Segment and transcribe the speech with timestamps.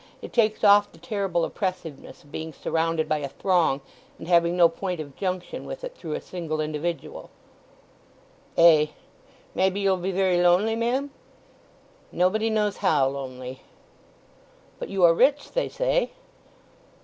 [0.19, 3.81] It takes off the terrible oppressiveness of being surrounded by a throng,
[4.17, 7.29] and having no point of junction with it through a single individual."
[8.57, 8.93] "Ay!
[9.53, 11.11] Maybe you'll be very lonely, ma'am?"
[12.11, 13.61] "Nobody knows how lonely."
[14.79, 16.09] "But you are rich, they say?"